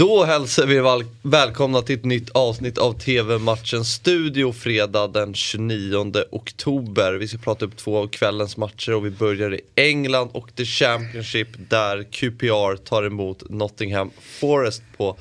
Då 0.00 0.24
hälsar 0.24 0.66
vi 0.66 0.80
väl 0.80 1.04
välkomna 1.22 1.82
till 1.82 1.96
ett 1.96 2.04
nytt 2.04 2.30
avsnitt 2.30 2.78
av 2.78 2.92
TV-matchen 2.92 3.84
Studio 3.84 4.52
fredag 4.52 5.08
den 5.08 5.34
29 5.34 6.12
oktober. 6.30 7.12
Vi 7.12 7.28
ska 7.28 7.38
prata 7.38 7.64
upp 7.64 7.76
två 7.76 7.98
av 7.98 8.06
kvällens 8.06 8.56
matcher 8.56 8.94
och 8.94 9.06
vi 9.06 9.10
börjar 9.10 9.54
i 9.54 9.60
England 9.74 10.28
och 10.32 10.54
The 10.56 10.64
Championship 10.64 11.48
där 11.68 12.02
QPR 12.02 12.76
tar 12.76 13.02
emot 13.02 13.50
Nottingham 13.50 14.10
Forest 14.40 14.82
på 14.96 15.16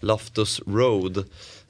Loftus 0.00 0.60
Road. 0.66 1.24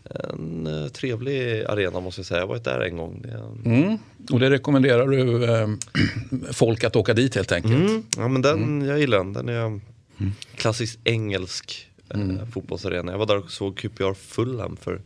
En 0.05 0.67
uh, 0.67 0.89
trevlig 0.89 1.65
arena 1.65 2.01
måste 2.01 2.19
jag 2.19 2.27
säga, 2.27 2.39
jag 2.39 2.47
har 2.47 2.49
varit 2.49 2.65
där 2.65 2.81
en 2.81 2.97
gång. 2.97 3.25
Mm. 3.65 3.99
Och 4.31 4.41
det 4.41 4.51
rekommenderar 4.51 5.07
du 5.07 5.45
eh, 5.45 5.69
folk 6.53 6.85
att 6.85 6.97
åka 6.97 7.15
dit 7.15 7.35
helt 7.35 7.53
enkelt? 7.53 7.75
Mm. 7.75 8.03
Ja 8.17 8.29
men 8.29 8.43
den, 8.43 8.63
mm. 8.63 8.89
jag 8.89 8.99
gillar 8.99 9.19
den. 9.19 9.33
Den 9.33 9.49
är 9.49 9.65
mm. 9.65 10.33
klassiskt 10.57 10.99
engelsk 11.05 11.89
eh, 11.94 11.94
mm. 12.15 12.51
fotbollsarena. 12.51 13.13
Jag 13.13 13.19
var 13.19 13.27
där 13.27 13.39
och 13.39 13.51
såg 13.51 13.77
QPR 13.77 14.15
Fulham 14.15 14.77
för 14.77 15.01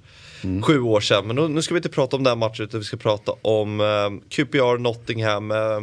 mm. 0.44 0.62
sju 0.62 0.80
år 0.80 1.00
sedan. 1.00 1.26
Men 1.26 1.36
nu, 1.36 1.48
nu, 1.48 1.62
ska 1.62 1.74
vi 1.74 1.78
inte 1.78 1.88
prata 1.88 2.16
om 2.16 2.24
den 2.24 2.38
matchen 2.38 2.64
utan 2.64 2.80
vi 2.80 2.86
ska 2.86 2.96
prata 2.96 3.32
om 3.42 3.80
eh, 3.80 4.28
QPR 4.28 4.78
Nottingham. 4.78 5.50
Eh, 5.50 5.80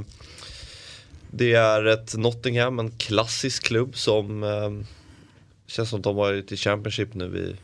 det 1.31 1.53
är 1.53 1.85
ett 1.85 2.17
Nottingham, 2.17 2.80
en 2.80 2.91
klassisk 2.91 3.63
klubb 3.63 3.97
som 3.97 4.43
eh, 4.43 4.88
känns 5.67 5.89
som 5.89 5.99
att 5.99 6.03
de 6.03 6.16
har 6.16 6.23
varit 6.23 6.52
i 6.52 6.57
Championship 6.57 7.13
nu 7.13 7.38
i 7.38 7.55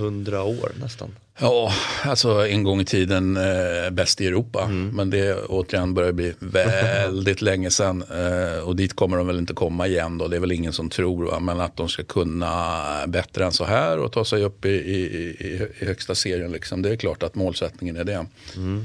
hundra 0.00 0.42
år 0.42 0.72
nästan. 0.80 1.10
Ja, 1.38 1.72
alltså 2.04 2.46
en 2.46 2.62
gång 2.62 2.80
i 2.80 2.84
tiden 2.84 3.36
eh, 3.36 3.90
bäst 3.90 4.20
i 4.20 4.26
Europa. 4.26 4.62
Mm. 4.64 4.88
Men 4.88 5.10
det 5.10 5.34
återigen 5.34 5.94
börjar 5.94 6.12
bli 6.12 6.34
väldigt 6.38 7.42
länge 7.42 7.70
sedan. 7.70 8.04
Eh, 8.10 8.58
och 8.58 8.76
dit 8.76 8.96
kommer 8.96 9.16
de 9.16 9.26
väl 9.26 9.38
inte 9.38 9.54
komma 9.54 9.86
igen 9.86 10.18
då. 10.18 10.28
Det 10.28 10.36
är 10.36 10.40
väl 10.40 10.52
ingen 10.52 10.72
som 10.72 10.90
tror. 10.90 11.24
Va? 11.24 11.40
Men 11.40 11.60
att 11.60 11.76
de 11.76 11.88
ska 11.88 12.04
kunna 12.04 12.82
bättre 13.06 13.44
än 13.44 13.52
så 13.52 13.64
här 13.64 13.98
och 13.98 14.12
ta 14.12 14.24
sig 14.24 14.44
upp 14.44 14.64
i, 14.64 14.68
i, 14.68 15.00
i, 15.40 15.68
i 15.78 15.84
högsta 15.84 16.14
serien. 16.14 16.52
Liksom. 16.52 16.82
Det 16.82 16.90
är 16.90 16.96
klart 16.96 17.22
att 17.22 17.34
målsättningen 17.34 17.96
är 17.96 18.04
det. 18.04 18.26
Mm. 18.56 18.84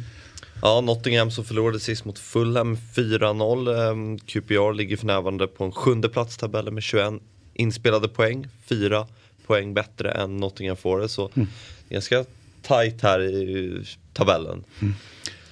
Ja, 0.61 0.81
Nottingham 0.81 1.31
som 1.31 1.45
förlorade 1.45 1.79
sist 1.79 2.05
mot 2.05 2.19
Fulham 2.19 2.77
4-0. 2.95 4.13
Eh, 4.13 4.17
QPR 4.25 4.73
ligger 4.73 4.97
för 4.97 5.05
närvarande 5.05 5.47
på 5.47 5.63
en 5.63 5.71
sjunde 5.71 6.09
plats 6.09 6.37
tabellen 6.37 6.73
med 6.73 6.83
21 6.83 7.13
inspelade 7.53 8.07
poäng. 8.07 8.47
Fyra 8.65 9.07
poäng 9.51 9.73
bättre 9.73 10.11
än 10.11 10.37
Nottingham 10.37 10.77
Forest. 10.77 11.13
Så 11.13 11.29
mm. 11.35 11.47
ganska 11.89 12.25
tight 12.61 13.01
här 13.01 13.21
i 13.21 13.83
tabellen. 14.13 14.63
Mm. 14.81 14.93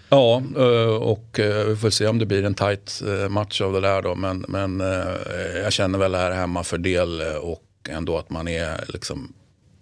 Ja, 0.10 0.44
eh, 0.58 0.96
och 0.96 1.40
eh, 1.40 1.66
vi 1.66 1.76
får 1.76 1.90
se 1.90 2.08
om 2.08 2.20
det 2.20 2.26
blir 2.26 2.44
en 2.44 2.56
tight 2.56 3.02
eh, 3.08 3.30
match 3.30 3.62
av 3.62 3.74
det 3.74 3.82
där 3.82 4.02
då. 4.02 4.16
Men, 4.16 4.46
men 4.48 4.80
jag 5.64 5.74
känner 5.74 6.00
väl 6.00 6.16
här 6.16 6.32
hemma 6.32 6.64
för 6.64 6.78
del 6.78 7.22
och 7.42 7.64
ändå 7.90 8.18
att 8.18 8.30
man 8.30 8.48
är 8.48 8.86
liksom 8.88 9.34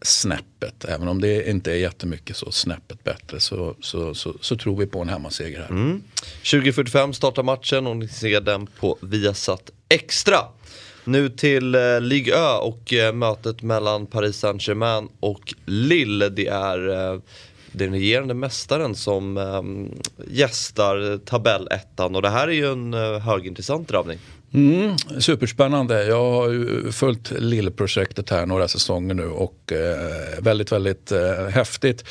snäppet. 0.02 0.86
Även 0.86 1.08
om 1.08 1.22
det 1.22 1.50
inte 1.50 1.72
är 1.72 1.76
jättemycket 1.76 2.38
så 2.38 2.52
snäppet 2.52 3.04
bättre 3.04 3.40
så, 3.40 3.76
så, 3.82 4.14
så, 4.16 4.34
så 4.42 4.56
tror 4.58 4.78
vi 4.78 4.88
på 4.88 5.02
en 5.02 5.10
hemmaseger 5.10 5.60
här. 5.60 5.70
Mm. 5.70 6.04
20.45 6.44 7.12
startar 7.12 7.44
matchen 7.44 7.88
och 7.88 7.98
ni 7.98 8.08
ser 8.08 8.42
den 8.42 8.68
på 8.68 8.98
Viasat 9.02 9.72
Extra. 9.90 10.38
Nu 11.08 11.30
till 11.30 11.76
eh, 11.76 12.02
Ligue 12.02 12.36
Ö 12.36 12.58
och 12.58 12.94
eh, 12.94 13.14
mötet 13.14 13.62
mellan 13.62 14.06
Paris 14.06 14.38
Saint-Germain 14.38 15.10
och 15.20 15.54
Lille. 15.66 16.30
Det 16.30 16.48
är 16.48 16.90
eh, 16.90 17.20
den 17.72 17.92
regerande 17.92 18.34
mästaren 18.34 18.96
som 18.96 19.38
eh, 19.38 19.62
gästar 20.28 21.18
tabellettan 21.18 22.16
och 22.16 22.22
det 22.22 22.30
här 22.30 22.48
är 22.48 22.52
ju 22.52 22.72
en 22.72 22.94
eh, 22.94 23.20
högintressant 23.20 23.88
drabbning. 23.88 24.20
Mm, 24.54 24.98
superspännande. 25.20 26.06
Jag 26.06 26.32
har 26.32 26.50
ju 26.50 26.92
följt 26.92 27.32
Lille-projektet 27.32 28.30
här 28.30 28.46
några 28.46 28.68
säsonger 28.68 29.14
nu 29.14 29.28
och 29.28 29.72
eh, 29.72 30.40
väldigt, 30.40 30.72
väldigt 30.72 31.12
eh, 31.12 31.48
häftigt. 31.48 32.04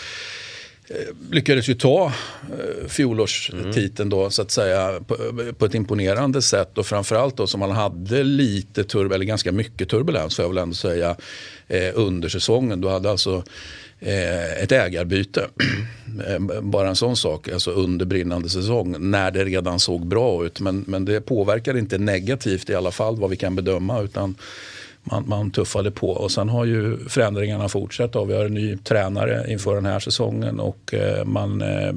Eh, 0.88 0.96
lyckades 1.30 1.68
ju 1.68 1.74
ta 1.74 2.06
eh, 2.06 2.88
fjolårstiteln 2.88 4.08
då 4.08 4.30
så 4.30 4.42
att 4.42 4.50
säga 4.50 5.00
på, 5.06 5.16
på, 5.58 5.66
ett 5.66 5.74
imponerande 5.74 6.42
sätt 6.42 6.78
och 6.78 6.86
framförallt 6.86 7.36
då 7.36 7.46
som 7.46 7.60
man 7.60 7.70
hade 7.70 8.22
lite 8.22 8.84
turbulens, 8.84 9.14
eller 9.14 9.24
ganska 9.24 9.52
mycket 9.52 9.88
turbulens 9.88 10.36
får 10.36 10.42
jag 10.42 10.48
väl 10.48 10.58
ändå 10.58 10.74
säga 10.74 11.16
eh, 11.68 11.90
under 11.94 12.28
säsongen. 12.28 12.80
Du 12.80 12.88
hade 12.88 13.10
alltså 13.10 13.44
eh, 14.00 14.62
ett 14.62 14.72
ägarbyte. 14.72 15.48
Eh, 16.26 16.60
bara 16.60 16.88
en 16.88 16.96
sån 16.96 17.16
sak, 17.16 17.48
alltså 17.48 17.70
under 17.70 18.06
brinnande 18.06 18.48
säsong 18.48 19.10
när 19.10 19.30
det 19.30 19.44
redan 19.44 19.80
såg 19.80 20.06
bra 20.06 20.46
ut. 20.46 20.60
Men, 20.60 20.84
men 20.86 21.04
det 21.04 21.20
påverkar 21.20 21.76
inte 21.76 21.98
negativt 21.98 22.70
i 22.70 22.74
alla 22.74 22.90
fall 22.90 23.16
vad 23.16 23.30
vi 23.30 23.36
kan 23.36 23.56
bedöma 23.56 24.00
utan 24.00 24.34
man, 25.10 25.28
man 25.28 25.50
tuffade 25.50 25.90
på. 25.90 26.10
Och 26.10 26.30
sen 26.30 26.48
har 26.48 26.64
ju 26.64 27.08
förändringarna 27.08 27.68
fortsatt. 27.68 28.16
Vi 28.28 28.34
har 28.34 28.44
en 28.44 28.54
ny 28.54 28.76
tränare 28.76 29.46
inför 29.48 29.74
den 29.74 29.86
här 29.86 30.00
säsongen 30.00 30.60
och 30.60 30.94
eh, 30.94 31.24
man 31.24 31.62
eh, 31.62 31.92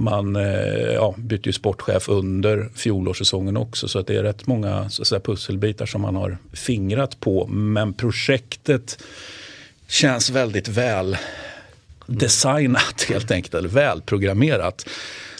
man 0.00 0.36
eh, 0.36 0.92
ja, 0.94 1.14
bytte 1.18 1.48
ju 1.48 1.52
sportchef 1.52 2.08
under 2.08 2.68
fjolårssäsongen 2.74 3.56
också 3.56 3.88
så 3.88 3.98
att 3.98 4.06
det 4.06 4.16
är 4.16 4.22
rätt 4.22 4.46
många 4.46 4.90
så 4.90 5.04
säga, 5.04 5.20
pusselbitar 5.20 5.86
som 5.86 6.00
man 6.00 6.16
har 6.16 6.38
fingrat 6.52 7.20
på. 7.20 7.46
Men 7.46 7.92
projektet 7.92 8.98
känns 9.88 10.30
väldigt 10.30 10.68
väl 10.68 11.16
designat 12.06 13.02
helt 13.08 13.30
enkelt, 13.30 13.54
eller 13.54 13.68
välprogrammerat. 13.68 14.88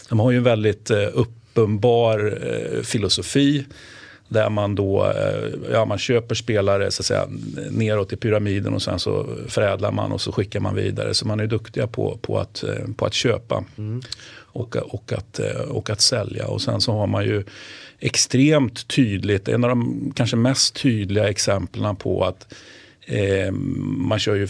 De 0.09 0.19
har 0.19 0.31
ju 0.31 0.37
en 0.37 0.43
väldigt 0.43 0.91
uppenbar 0.91 2.39
filosofi 2.83 3.65
där 4.29 4.49
man 4.49 4.75
då 4.75 5.05
eh, 5.05 5.71
ja, 5.71 5.85
man 5.85 5.97
köper 5.97 6.35
spelare 6.35 6.91
så 6.91 7.01
att 7.01 7.05
säga, 7.05 7.27
neråt 7.71 8.13
i 8.13 8.15
pyramiden 8.15 8.73
och 8.73 8.81
sen 8.81 8.99
så 8.99 9.27
förädlar 9.47 9.91
man 9.91 10.11
och 10.11 10.21
så 10.21 10.31
skickar 10.31 10.59
man 10.59 10.75
vidare. 10.75 11.13
Så 11.13 11.27
man 11.27 11.39
är 11.39 11.47
duktiga 11.47 11.87
på, 11.87 12.17
på, 12.21 12.39
att, 12.39 12.63
eh, 12.63 12.93
på 12.97 13.05
att 13.05 13.13
köpa 13.13 13.63
mm. 13.77 14.01
och, 14.31 14.75
och, 14.75 15.13
att, 15.13 15.39
eh, 15.39 15.61
och 15.61 15.89
att 15.89 16.01
sälja. 16.01 16.47
Och 16.47 16.61
sen 16.61 16.81
så 16.81 16.91
har 16.91 17.07
man 17.07 17.25
ju 17.25 17.43
extremt 17.99 18.87
tydligt, 18.87 19.47
en 19.47 19.63
av 19.63 19.69
de 19.69 20.11
kanske 20.15 20.35
mest 20.35 20.75
tydliga 20.75 21.29
exemplen 21.29 21.95
på 21.95 22.25
att 22.25 22.53
Eh, 23.11 23.51
man 23.51 24.19
kör 24.19 24.35
ju 24.35 24.47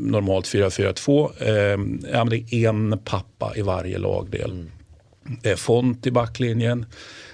normalt 0.00 0.46
4-4-2. 0.46 1.30
Eh, 1.38 2.10
ja, 2.12 2.24
det 2.24 2.54
är 2.54 2.68
en 2.68 2.98
pappa 3.04 3.52
i 3.56 3.62
varje 3.62 3.98
lagdel. 3.98 4.50
Mm. 4.50 4.70
Det 5.42 5.50
är 5.50 5.56
Font 5.56 6.06
i 6.06 6.10
backlinjen. 6.10 6.86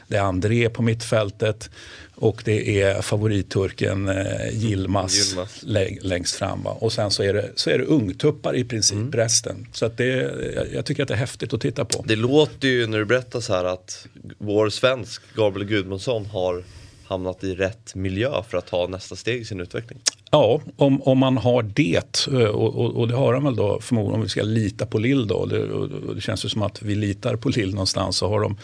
Det 0.08 0.16
är 0.16 0.22
André 0.22 0.68
på 0.68 0.82
mittfältet 0.82 1.70
och 2.14 2.42
det 2.44 2.82
är 2.82 3.02
favoritturken 3.02 4.08
eh, 4.08 4.64
Yilmaz, 4.64 5.30
Yilmaz. 5.30 5.64
längst 6.02 6.34
fram. 6.34 6.62
Va? 6.62 6.70
Och 6.70 6.92
sen 6.92 7.10
så 7.10 7.22
är 7.22 7.34
det, 7.34 7.50
så 7.54 7.70
är 7.70 7.78
det 7.78 7.84
ungtuppar 7.84 8.56
i 8.56 8.64
princip 8.64 8.96
mm. 8.96 9.12
resten. 9.12 9.66
Så 9.72 9.86
att 9.86 9.96
det, 9.96 10.06
jag, 10.54 10.66
jag, 10.72 10.84
tycker 10.84 11.02
att 11.02 11.08
det 11.08 11.14
är 11.14 11.18
häftigt 11.18 11.52
att 11.52 11.60
titta 11.60 11.84
på. 11.84 12.04
Det 12.06 12.16
låter 12.16 12.68
ju 12.68 12.86
när 12.86 12.98
du 12.98 13.04
berättar 13.04 13.40
så 13.40 13.52
här 13.52 13.64
att 13.64 14.06
vår 14.38 14.70
svensk 14.70 15.22
Gabriel 15.34 15.68
Gudmundsson 15.68 16.26
har 16.26 16.64
hamnat 17.04 17.44
i 17.44 17.54
rätt 17.54 17.94
miljö 17.94 18.42
för 18.48 18.58
att 18.58 18.66
ta 18.66 18.86
nästa 18.86 19.16
steg 19.16 19.40
i 19.40 19.44
sin 19.44 19.60
utveckling. 19.60 19.98
Ja, 20.30 20.60
om, 20.76 21.02
om 21.02 21.18
man 21.18 21.36
har 21.36 21.62
det 21.62 22.26
och, 22.28 22.74
och, 22.74 22.96
och 22.96 23.08
det 23.08 23.14
har 23.14 23.34
han 23.34 23.44
väl 23.44 23.56
då 23.56 23.80
förmodligen 23.80 24.14
om 24.14 24.22
vi 24.22 24.28
ska 24.28 24.42
lita 24.42 24.86
på 24.86 24.98
Lill 24.98 25.26
då. 25.26 25.46
Det, 25.46 25.62
och 25.62 26.14
det 26.14 26.20
känns 26.20 26.44
ju 26.44 26.48
som 26.48 26.62
att 26.62 26.82
vi 26.82 26.94
litar 26.94 27.36
på 27.36 27.48
Lill 27.48 27.70
någonstans 27.70 28.16
så 28.16 28.28
har 28.28 28.40
de 28.40 28.56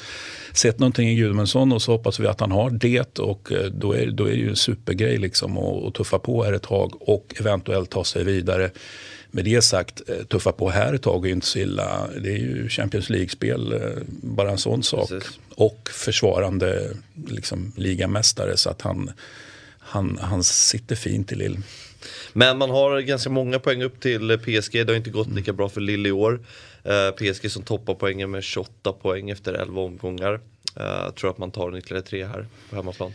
sett 0.52 0.78
någonting 0.78 1.08
i 1.08 1.14
Gudmundsson 1.14 1.72
och 1.72 1.82
så 1.82 1.92
hoppas 1.92 2.20
vi 2.20 2.26
att 2.26 2.40
han 2.40 2.52
har 2.52 2.70
det 2.70 3.18
och 3.18 3.52
eh, 3.52 3.66
då 3.66 3.92
är, 3.92 4.06
då 4.06 4.24
är 4.24 4.30
det 4.30 4.36
ju 4.36 4.48
en 4.48 4.56
supergrej 4.56 5.18
liksom 5.18 5.58
att, 5.58 5.84
att 5.84 5.94
tuffa 5.94 6.18
på 6.18 6.44
här 6.44 6.52
ett 6.52 6.62
tag 6.62 6.92
och 7.00 7.34
eventuellt 7.40 7.90
ta 7.90 8.04
sig 8.04 8.24
vidare. 8.24 8.70
Med 9.30 9.44
det 9.44 9.62
sagt, 9.62 10.02
eh, 10.08 10.24
tuffa 10.24 10.52
på 10.52 10.70
här 10.70 10.94
ett 10.94 11.02
tag 11.02 11.26
är 11.26 11.30
inte 11.30 11.46
så 11.46 11.58
illa. 11.58 12.08
Det 12.22 12.28
är 12.28 12.38
ju 12.38 12.68
Champions 12.68 13.10
League-spel, 13.10 13.72
eh, 13.72 14.02
bara 14.06 14.50
en 14.50 14.58
sån 14.58 14.82
sak. 14.82 15.08
Precis. 15.08 15.38
Och 15.54 15.88
försvarande 15.92 16.90
liksom, 17.28 17.72
ligamästare 17.76 18.56
så 18.56 18.70
att 18.70 18.82
han, 18.82 19.10
han, 19.84 20.18
han 20.22 20.44
sitter 20.44 20.96
fint 20.96 21.32
i 21.32 21.34
Lill. 21.34 21.58
Men 22.32 22.58
man 22.58 22.70
har 22.70 23.00
ganska 23.00 23.30
många 23.30 23.58
poäng 23.58 23.82
upp 23.82 24.00
till 24.00 24.38
PSG. 24.38 24.72
Det 24.72 24.88
har 24.88 24.96
inte 24.96 25.10
gått 25.10 25.32
lika 25.32 25.52
bra 25.52 25.68
för 25.68 25.80
Lill 25.80 26.06
i 26.06 26.12
år. 26.12 26.40
Eh, 26.82 27.10
PSG 27.10 27.50
som 27.50 27.62
toppar 27.62 27.94
poängen 27.94 28.30
med 28.30 28.44
28 28.44 28.92
poäng 28.92 29.30
efter 29.30 29.54
11 29.54 29.80
omgångar. 29.80 30.40
Jag 30.76 31.14
tror 31.14 31.30
att 31.30 31.38
man 31.38 31.50
tar 31.50 31.68
en 31.68 31.76
ytterligare 31.76 32.04
tre 32.04 32.24
här 32.24 32.46
på 32.70 32.76
hemmaplan. 32.76 33.12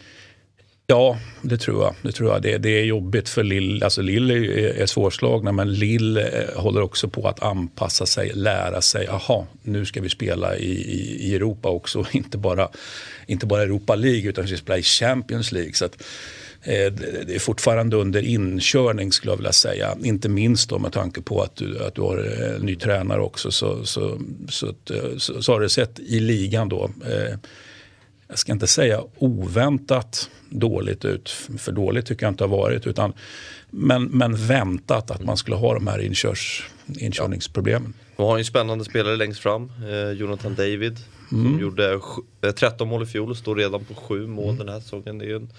Ja, 0.92 1.18
det 1.42 1.58
tror 1.58 1.84
jag. 1.84 1.96
Det, 2.02 2.12
tror 2.12 2.32
jag. 2.32 2.42
Det, 2.42 2.58
det 2.58 2.70
är 2.70 2.84
jobbigt 2.84 3.30
för 3.30 3.44
Lill. 3.44 3.84
Alltså 3.84 4.02
Lill 4.02 4.32
är, 4.32 4.82
är 4.82 4.86
svårslagna 4.86 5.52
men 5.52 5.74
Lill 5.74 6.18
eh, 6.18 6.24
håller 6.56 6.82
också 6.82 7.08
på 7.10 7.28
att 7.28 7.44
anpassa 7.44 8.06
sig, 8.06 8.32
lära 8.34 8.82
sig. 8.82 9.08
Aha, 9.08 9.48
nu 9.64 9.86
ska 9.86 10.02
vi 10.02 10.10
spela 10.10 10.58
i, 10.58 10.72
i, 10.72 11.30
i 11.30 11.36
Europa 11.36 11.70
också. 11.70 12.06
Inte 12.12 12.38
bara, 12.38 12.70
inte 13.28 13.46
bara 13.46 13.62
Europa 13.62 13.96
League 13.96 14.30
utan 14.30 14.44
vi 14.44 14.48
ska 14.48 14.58
spela 14.58 14.78
i 14.78 14.84
Champions 14.84 15.52
League. 15.52 15.74
Så 15.74 15.86
att, 15.86 16.04
Eh, 16.64 16.94
det 17.28 17.36
är 17.36 17.40
fortfarande 17.40 17.96
under 17.96 18.22
inkörning 18.22 19.12
skulle 19.12 19.32
jag 19.32 19.38
vilja 19.38 19.52
säga. 19.52 19.98
Inte 20.04 20.30
minst 20.30 20.70
då 20.70 20.80
med 20.80 20.92
tanke 20.92 21.22
på 21.22 21.42
att 21.42 21.56
du, 21.56 21.84
att 21.84 21.96
du 21.96 22.02
har 22.02 22.18
en 22.18 22.62
ny 22.62 22.76
tränare 22.76 23.22
också. 23.22 23.52
Så, 23.52 23.86
så, 23.86 24.20
så, 24.50 24.68
så, 24.88 24.94
eh, 24.96 25.18
så, 25.18 25.42
så 25.42 25.54
har 25.54 25.62
det 25.62 25.70
sett 25.70 26.00
i 26.00 26.20
ligan 26.20 26.70
då. 26.70 26.90
Eh, 27.06 27.38
jag 28.30 28.40
ska 28.40 28.52
inte 28.52 28.68
säga 28.68 29.04
oväntat 29.18 30.30
dåligt 30.50 31.06
ut, 31.06 31.30
för 31.58 31.72
dåligt 31.72 32.06
tycker 32.06 32.26
jag 32.26 32.32
inte 32.32 32.44
har 32.44 32.50
varit, 32.50 32.88
utan, 32.88 33.14
men, 33.70 34.04
men 34.04 34.48
väntat 34.48 35.12
att 35.12 35.24
man 35.24 35.38
skulle 35.38 35.58
ha 35.58 35.74
de 35.74 35.88
här 35.88 36.00
inkörs, 36.00 36.70
inkörningsproblemen. 37.00 37.94
Vi 38.18 38.24
har 38.24 38.38
ju 38.38 38.42
en 38.42 38.46
spännande 38.46 38.86
spelare 38.86 39.16
längst 39.16 39.40
fram, 39.40 39.72
eh, 39.90 40.12
Jonathan 40.12 40.56
David. 40.56 40.98
Som 41.30 41.46
mm. 41.46 41.60
gjorde 41.60 42.00
13 42.42 42.88
eh, 42.88 42.92
mål 42.92 43.04
i 43.04 43.06
fjol 43.06 43.30
och 43.30 43.38
står 43.38 43.56
redan 43.56 43.86
på 43.86 43.94
7 43.94 44.28
mål 44.28 44.46
mm. 44.46 44.58
den 44.58 44.70
här 44.70 44.80
säsongen. 44.80 45.18
Det 45.18 45.32
är 45.32 45.36
en, 45.36 45.50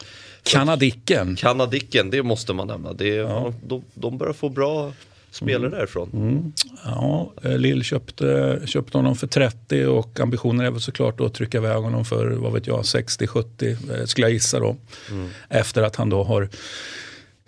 Kanadicken. 0.43 1.37
Kanadicken, 1.37 2.11
det 2.11 2.23
måste 2.23 2.53
man 2.53 2.67
nämna. 2.67 2.93
Det 2.93 3.17
är, 3.17 3.23
ja. 3.23 3.53
de, 3.67 3.85
de 3.95 4.19
börjar 4.19 4.33
få 4.33 4.49
bra 4.49 4.93
spelare 5.31 5.67
mm. 5.67 5.79
därifrån. 5.79 6.11
Mm. 6.13 6.53
Ja, 6.85 7.33
eh, 7.43 7.59
Lill 7.59 7.83
köpte, 7.83 8.61
köpte 8.67 8.99
honom 8.99 9.17
för 9.17 9.27
30 9.27 9.87
och 9.87 10.21
ambitionen 10.21 10.67
är 10.67 10.71
väl 10.71 10.81
såklart 10.81 11.21
att 11.21 11.35
trycka 11.35 11.59
iväg 11.59 11.83
honom 11.83 12.05
för 12.05 12.27
vad 12.27 12.53
vet 12.53 12.67
jag 12.67 12.81
60-70 12.81 13.99
eh, 13.99 14.05
skulle 14.05 14.27
jag 14.27 14.33
gissa 14.33 14.59
då. 14.59 14.77
Mm. 15.11 15.29
Efter 15.49 15.83
att 15.83 15.97
han 15.97 16.11
då 16.11 16.23
har 16.23 16.49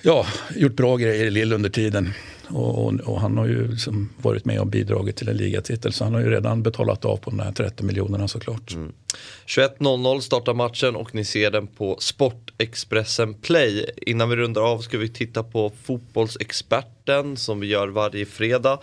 ja, 0.02 0.26
gjort 0.56 0.76
bra 0.76 0.96
grejer 0.96 1.25
i 1.25 1.31
Lill 1.31 1.52
under 1.52 1.70
tiden. 1.70 2.12
Och, 2.49 2.87
och, 2.87 2.94
och, 3.00 3.20
han 3.20 3.38
har 3.38 3.46
ju 3.46 3.69
liksom 3.69 4.08
varit 4.23 4.44
med 4.44 4.61
och 4.61 4.67
bidragit 4.67 5.17
till 5.17 5.29
en 5.29 5.37
ligatitel 5.37 5.93
så 5.93 6.05
han 6.05 6.14
har 6.14 6.20
ju 6.20 6.31
redan 6.31 6.62
betalat 6.62 7.05
av 7.05 7.17
på 7.17 7.31
de 7.31 7.38
här 7.38 7.52
30 7.52 7.84
miljonerna 7.84 8.29
såklart. 8.29 8.73
Mm. 8.73 8.93
21.00 9.46 10.20
startar 10.20 10.55
matchen 10.55 10.96
och 10.96 11.14
ni 11.14 11.25
ser 11.25 11.50
den 11.50 11.67
på 11.67 11.96
Expressen 12.62 13.34
Play. 13.34 13.86
Innan 13.96 14.28
vi 14.28 14.36
rundar 14.36 14.62
av 14.62 14.78
ska 14.78 14.98
vi 14.98 15.08
titta 15.08 15.42
på 15.42 15.72
Fotbollsexperten 15.82 17.36
som 17.36 17.60
vi 17.60 17.66
gör 17.66 17.88
varje 17.88 18.26
fredag. 18.26 18.78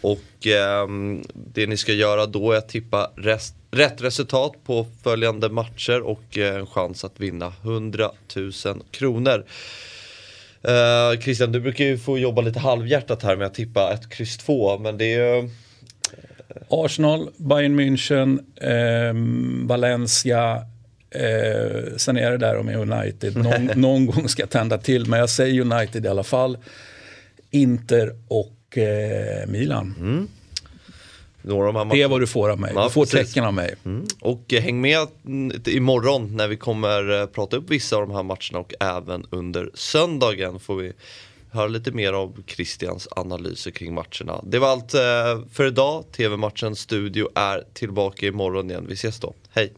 Och 0.00 0.46
eh, 0.46 0.86
det 1.34 1.66
ni 1.66 1.76
ska 1.76 1.92
göra 1.92 2.26
då 2.26 2.52
är 2.52 2.56
att 2.56 2.68
tippa 2.68 3.10
rest, 3.16 3.54
rätt 3.70 4.02
resultat 4.02 4.52
på 4.64 4.86
följande 5.02 5.48
matcher 5.48 6.00
och 6.00 6.38
eh, 6.38 6.56
en 6.56 6.66
chans 6.66 7.04
att 7.04 7.20
vinna 7.20 7.52
100 7.62 8.10
000 8.36 8.52
kronor. 8.90 9.44
Eh, 10.62 11.20
Christian, 11.20 11.52
du 11.52 11.60
brukar 11.60 11.84
ju 11.84 11.98
få 11.98 12.18
jobba 12.18 12.42
lite 12.42 12.58
halvhjärtat 12.58 13.22
här 13.22 13.36
med 13.36 13.46
att 13.46 13.54
tippa 13.54 13.92
ett 13.92 14.08
kryss 14.08 14.38
2, 14.38 14.78
men 14.78 14.98
det 14.98 15.04
är 15.04 15.18
ju... 15.18 15.38
Eh, 15.38 15.50
Arsenal, 16.68 17.30
Bayern 17.36 17.80
München, 17.80 18.38
eh, 18.56 19.14
Valencia, 19.68 20.66
eh, 21.10 21.96
sen 21.96 22.16
är 22.16 22.30
det 22.30 22.38
där 22.38 22.62
med 22.62 22.76
United. 22.76 23.36
Någon, 23.36 23.66
någon, 23.80 24.06
gång 24.06 24.28
ska 24.28 24.42
jag 24.42 24.50
tända 24.50 24.78
till, 24.78 25.06
men 25.06 25.20
jag 25.20 25.30
säger 25.30 25.60
United 25.60 26.04
i 26.04 26.08
alla 26.08 26.24
fall. 26.24 26.58
Inter 27.50 28.14
och 28.28 28.78
eh, 28.78 29.46
Milan. 29.46 29.94
Mm. 29.98 30.28
Det 31.42 32.02
är 32.02 32.08
vad 32.08 32.20
du 32.20 32.26
får 32.26 32.50
av 32.50 32.60
mig. 32.60 32.72
Ja, 32.74 32.84
du 32.84 32.90
får 32.90 33.04
precis. 33.04 33.28
tecken 33.28 33.44
av 33.44 33.54
mig. 33.54 33.74
Mm. 33.84 34.06
Och 34.20 34.52
eh, 34.52 34.62
häng 34.62 34.80
med 34.80 35.08
imorgon 35.66 36.36
när 36.36 36.48
vi 36.48 36.56
kommer 36.56 37.20
eh, 37.20 37.26
prata 37.26 37.56
upp 37.56 37.70
vissa 37.70 37.96
av 37.96 38.08
de 38.08 38.14
här 38.14 38.22
matcherna 38.22 38.58
och 38.58 38.74
även 38.80 39.26
under 39.30 39.70
söndagen 39.74 40.60
får 40.60 40.76
vi 40.76 40.92
höra 41.50 41.68
lite 41.68 41.92
mer 41.92 42.12
av 42.12 42.42
Christians 42.46 43.08
analyser 43.10 43.70
kring 43.70 43.94
matcherna. 43.94 44.40
Det 44.42 44.58
var 44.58 44.68
allt 44.68 44.94
eh, 44.94 45.00
för 45.52 45.66
idag. 45.66 46.04
TV-matchens 46.12 46.80
studio 46.80 47.28
är 47.34 47.64
tillbaka 47.72 48.26
imorgon 48.26 48.70
igen. 48.70 48.86
Vi 48.88 48.94
ses 48.94 49.20
då. 49.20 49.34
Hej! 49.50 49.72